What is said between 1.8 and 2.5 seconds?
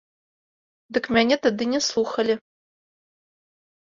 слухалі!